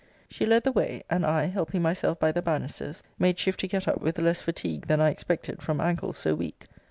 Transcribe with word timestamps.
She 0.31 0.47
led 0.47 0.63
the 0.63 0.71
way; 0.71 1.03
and 1.11 1.23
I, 1.23 1.43
helping 1.45 1.83
myself 1.83 2.19
by 2.19 2.31
the 2.31 2.41
banisters, 2.41 3.03
made 3.19 3.37
shift 3.37 3.59
to 3.59 3.67
get 3.67 3.87
up 3.87 4.01
with 4.01 4.17
less 4.17 4.41
fatigue 4.41 4.87
than 4.87 4.99
I 4.99 5.11
expected 5.11 5.61
from 5.61 5.79
ancles 5.79 6.15
so 6.17 6.33
weak. 6.33 6.65